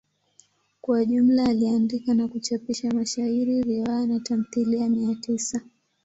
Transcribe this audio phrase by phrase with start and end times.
[0.81, 5.61] Kwa jumla aliandika na kuchapisha mashairi, riwaya na tamthilia mia tisa.